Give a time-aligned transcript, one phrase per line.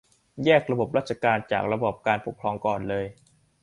[0.43, 3.05] แยกระบบราชการจากระบอบการปกครองก่อนเลย